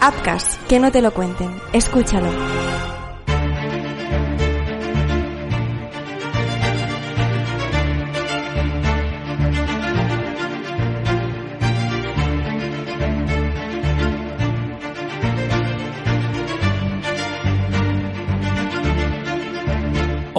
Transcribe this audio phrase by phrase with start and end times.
[0.00, 1.50] Apcas, que no te lo cuenten.
[1.72, 2.87] Escúchalo.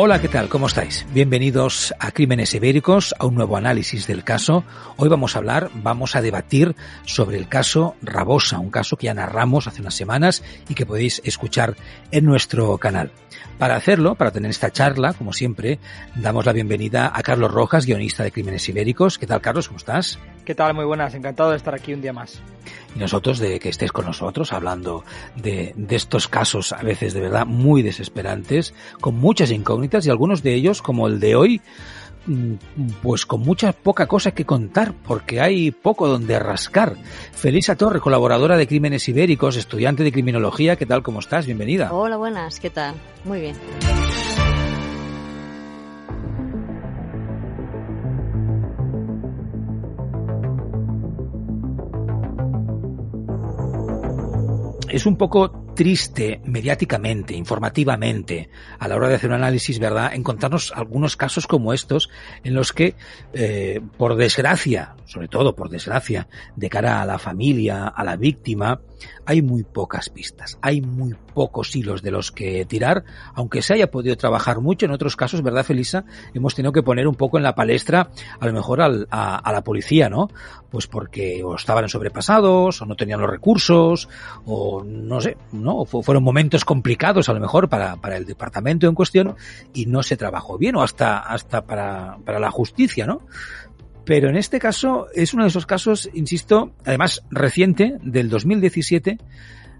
[0.02, 0.48] Hola, ¿qué tal?
[0.48, 1.06] ¿Cómo estáis?
[1.12, 4.64] Bienvenidos a Crímenes Ibéricos, a un nuevo análisis del caso.
[4.96, 6.74] Hoy vamos a hablar, vamos a debatir
[7.04, 11.22] sobre el caso Rabosa, un caso que ya narramos hace unas semanas y que podéis
[11.26, 11.76] escuchar
[12.12, 13.12] en nuestro canal.
[13.58, 15.80] Para hacerlo, para tener esta charla, como siempre,
[16.16, 19.18] damos la bienvenida a Carlos Rojas, guionista de Crímenes Ibéricos.
[19.18, 19.68] ¿Qué tal, Carlos?
[19.68, 20.18] ¿Cómo estás?
[20.50, 20.74] ¿Qué tal?
[20.74, 21.14] Muy buenas.
[21.14, 22.42] Encantado de estar aquí un día más.
[22.96, 25.04] Y nosotros de que estés con nosotros hablando
[25.36, 30.42] de, de estos casos a veces de verdad muy desesperantes, con muchas incógnitas y algunos
[30.42, 31.62] de ellos, como el de hoy,
[32.26, 32.54] mm,
[33.04, 36.96] pues con mucha poca cosa que contar, porque hay poco donde rascar.
[37.32, 41.04] Felisa Torre, colaboradora de Crímenes Ibéricos, estudiante de Criminología, ¿qué tal?
[41.04, 41.46] ¿Cómo estás?
[41.46, 41.94] Bienvenida.
[41.94, 42.96] Hola, buenas, ¿qué tal?
[43.24, 43.56] Muy bien.
[54.90, 58.50] Es un poco triste mediáticamente, informativamente,
[58.80, 62.10] a la hora de hacer un análisis, ¿verdad?, encontrarnos algunos casos como estos
[62.44, 62.96] en los que,
[63.32, 66.28] eh, por desgracia, sobre todo por desgracia,
[66.58, 68.82] de cara a la familia, a la víctima,
[69.26, 73.90] hay muy pocas pistas, hay muy pocos hilos de los que tirar, aunque se haya
[73.90, 76.04] podido trabajar mucho, en otros casos, ¿verdad, Felisa?
[76.34, 79.52] Hemos tenido que poner un poco en la palestra, a lo mejor al, a, a,
[79.54, 80.30] la policía, ¿no?
[80.70, 84.10] Pues porque o estaban sobrepasados, o no tenían los recursos,
[84.46, 85.69] o no sé, ¿no?
[85.86, 89.36] Fueron momentos complicados a lo mejor para, para el departamento en cuestión
[89.74, 93.22] y no se trabajó bien, o hasta, hasta para, para la justicia, ¿no?
[94.06, 99.18] Pero en este caso es uno de esos casos, insisto, además reciente, del 2017.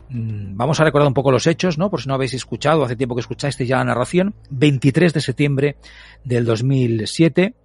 [0.10, 1.90] Mm, vamos a recordar un poco los hechos, ¿no?
[1.90, 4.36] Por si no habéis escuchado, hace tiempo que escuchaste ya la narración.
[4.52, 5.78] 23 de septiembre
[6.24, 7.56] del 2007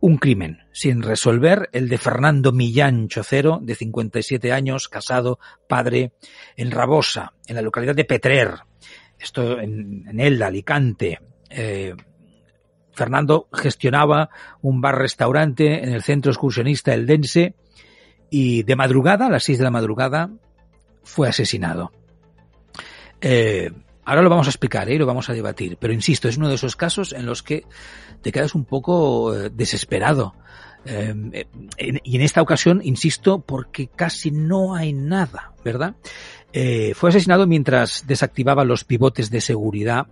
[0.00, 5.38] un crimen sin resolver, el de Fernando Millán Chocero, de 57 años, casado,
[5.68, 6.12] padre,
[6.56, 8.54] en Rabosa, en la localidad de Petrer,
[9.18, 11.20] esto en, en Elda, Alicante.
[11.50, 11.94] Eh,
[12.92, 17.54] Fernando gestionaba un bar-restaurante en el centro excursionista El Dense
[18.30, 20.30] y de madrugada, a las 6 de la madrugada,
[21.02, 21.92] fue asesinado.
[23.20, 23.70] Eh,
[24.08, 24.96] Ahora lo vamos a explicar, ¿eh?
[24.96, 27.66] lo vamos a debatir, pero insisto, es uno de esos casos en los que
[28.22, 30.34] te quedas un poco eh, desesperado.
[30.86, 31.44] Eh,
[31.76, 35.96] y en esta ocasión, insisto, porque casi no hay nada, ¿verdad?
[36.94, 40.06] Fue asesinado mientras desactivaba los pivotes de seguridad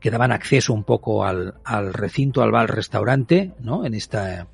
[0.00, 1.52] que daban acceso un poco al,
[1.92, 3.84] recinto, al bar restaurante, ¿no?
[3.84, 4.48] En esta,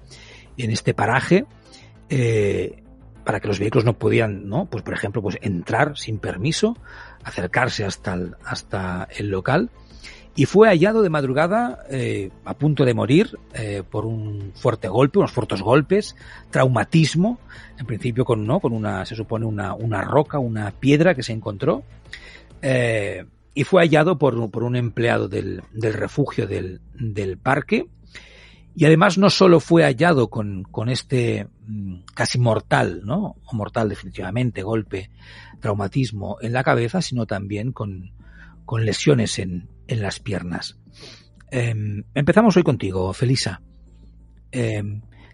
[0.57, 1.47] en este paraje.
[3.25, 4.67] Para que los vehículos no podían, ¿no?
[4.67, 6.77] Pues por ejemplo, pues entrar sin permiso,
[7.25, 9.71] acercarse hasta el, hasta el local.
[10.37, 15.19] Y fue hallado de madrugada eh, a punto de morir eh, por un fuerte golpe,
[15.19, 16.15] unos fuertes golpes,
[16.51, 17.41] traumatismo,
[17.79, 21.33] en principio con no, con una, se supone una, una roca, una piedra que se
[21.33, 21.83] encontró,
[22.63, 27.87] eh, y fue hallado por, por un empleado del, del refugio del, del parque,
[28.75, 33.37] y además no solo fue hallado con, con este mm, casi mortal, ¿no?
[33.45, 35.11] O mortal definitivamente, golpe,
[35.61, 38.13] traumatismo en la cabeza, sino también con,
[38.65, 40.79] con lesiones en, en las piernas.
[41.51, 41.75] Eh,
[42.15, 43.61] empezamos hoy contigo, Felisa.
[44.53, 44.83] Eh,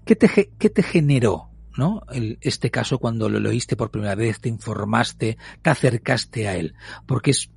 [0.05, 2.03] ¿qué, te, ¿Qué te generó ¿no?
[2.11, 6.75] El, este caso cuando lo leíste por primera vez, te informaste, te acercaste a él?
[7.07, 7.51] Porque es,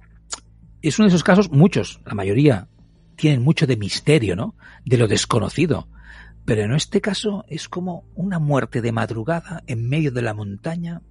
[0.81, 2.67] es uno de esos casos, muchos, la mayoría,
[3.19, 4.55] tienen mucho de misterio, ¿no?
[4.85, 5.89] De lo desconocido.
[6.45, 11.01] Pero en este caso es como una muerte de madrugada en medio de la montaña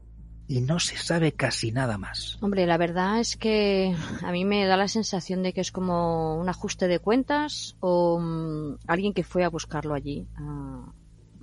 [0.49, 2.39] y no se sabe casi nada más.
[2.41, 6.41] Hombre, la verdad es que a mí me da la sensación de que es como
[6.41, 10.91] un ajuste de cuentas o um, alguien que fue a buscarlo allí a,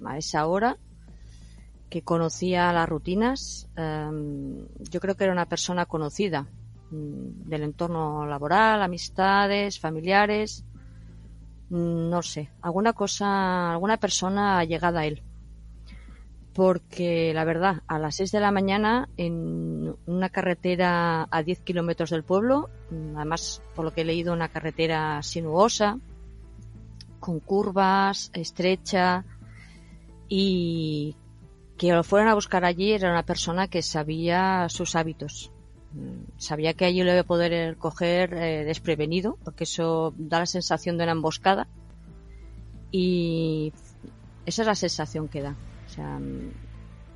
[0.03, 0.77] a esa hora,
[1.89, 3.69] que conocía las rutinas.
[3.77, 6.47] Um, yo creo que era una persona conocida
[6.91, 10.65] del entorno laboral, amistades, familiares,
[11.69, 15.21] no sé, alguna cosa, alguna persona llegada a él.
[16.53, 22.11] Porque la verdad, a las 6 de la mañana, en una carretera a 10 kilómetros
[22.11, 22.69] del pueblo,
[23.15, 25.99] además, por lo que he leído, una carretera sinuosa,
[27.19, 29.25] con curvas, estrecha,
[30.29, 31.15] y
[31.77, 35.51] que lo fueran a buscar allí era una persona que sabía sus hábitos,
[36.37, 40.97] sabía que allí lo iba a poder coger eh, desprevenido, porque eso da la sensación
[40.97, 41.67] de una emboscada.
[42.91, 43.73] Y
[44.45, 45.55] esa es la sensación que da.
[45.85, 46.19] O sea,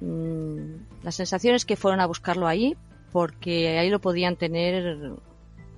[0.01, 2.75] mmm, la sensación es que fueron a buscarlo ahí
[3.11, 5.13] porque ahí lo podían tener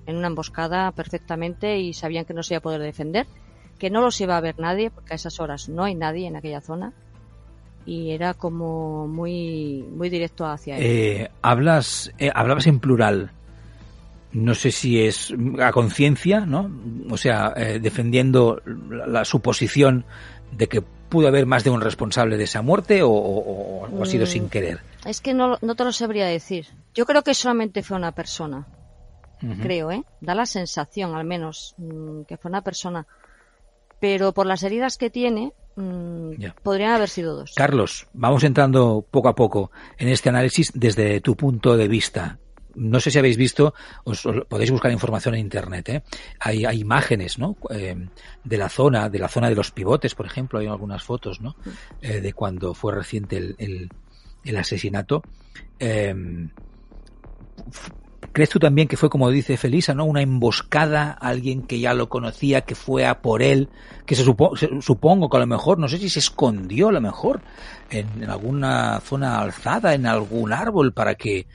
[0.06, 3.26] en una emboscada perfectamente y sabían que no se iba a poder defender,
[3.78, 6.36] que no los iba a ver nadie, porque a esas horas no hay nadie en
[6.36, 6.92] aquella zona
[7.86, 10.82] y era como muy muy directo hacia él.
[10.84, 13.32] Eh, hablas eh, hablabas en plural.
[14.32, 16.70] No sé si es a conciencia, ¿no?
[17.10, 20.06] O sea, eh, defendiendo la, la, suposición
[20.52, 24.06] de que pudo haber más de un responsable de esa muerte o, o, o ha
[24.06, 24.80] sido mm, sin querer.
[25.04, 26.66] Es que no, no te lo sabría decir.
[26.94, 28.66] Yo creo que solamente fue una persona.
[29.42, 29.62] Uh -huh.
[29.62, 30.04] Creo, ¿eh?
[30.22, 33.06] Da la sensación, al menos, mmm, que fue una persona.
[34.00, 36.32] Pero por las heridas que tiene, mmm,
[36.62, 37.52] podrían haber sido dos.
[37.54, 42.38] Carlos, vamos entrando poco a poco en este análisis desde tu punto de vista
[42.74, 43.74] no sé si habéis visto,
[44.04, 46.02] os, os, podéis buscar información en internet, ¿eh?
[46.40, 47.56] hay, hay imágenes, ¿no?
[47.70, 48.08] Eh,
[48.44, 51.56] de la zona, de la zona de los pivotes, por ejemplo, hay algunas fotos, ¿no?
[52.00, 53.90] Eh, de cuando fue reciente el, el,
[54.44, 55.22] el asesinato.
[58.32, 60.04] ¿Crees tú también que fue, como dice Felisa, ¿no?
[60.04, 63.68] una emboscada, alguien que ya lo conocía, que fue a por él,
[64.06, 67.00] que se, supo, supongo que a lo mejor, no sé si se escondió a lo
[67.00, 67.42] mejor
[67.90, 71.46] en, en alguna zona alzada, en algún árbol, para que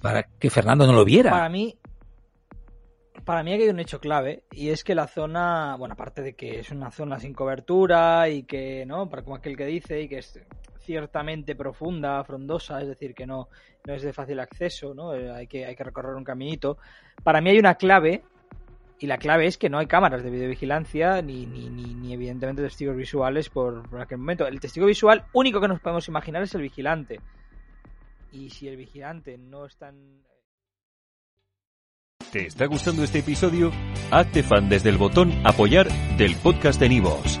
[0.00, 1.30] para que Fernando no lo viera.
[1.30, 1.76] Para mí,
[3.24, 6.60] para mí hay un hecho clave y es que la zona, bueno, aparte de que
[6.60, 9.08] es una zona sin cobertura y que, ¿no?
[9.08, 10.38] Para como aquel que dice y que es
[10.86, 13.48] ciertamente profunda, frondosa, es decir, que no,
[13.84, 15.14] no es de fácil acceso, ¿no?
[15.14, 16.78] Eh, hay que, hay que recorrer un caminito.
[17.22, 18.22] Para mí hay una clave
[18.98, 22.62] y la clave es que no hay cámaras de videovigilancia ni, ni, ni, ni evidentemente
[22.62, 24.46] testigos visuales por, por aquel momento.
[24.46, 27.20] El testigo visual único que nos podemos imaginar es el vigilante
[28.32, 29.94] y si el vigilante no es tan...
[32.32, 33.70] ¿Te está gustando este episodio?
[34.10, 37.40] Hazte fan desde el botón apoyar del podcast de Nivos.